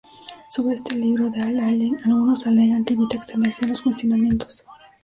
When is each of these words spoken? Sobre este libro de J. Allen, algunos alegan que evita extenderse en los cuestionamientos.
Sobre 0.49 0.77
este 0.77 0.95
libro 0.95 1.29
de 1.29 1.39
J. 1.43 1.63
Allen, 1.67 1.95
algunos 2.05 2.47
alegan 2.47 2.83
que 2.83 2.95
evita 2.95 3.17
extenderse 3.17 3.65
en 3.65 3.69
los 3.69 3.83
cuestionamientos. 3.83 4.65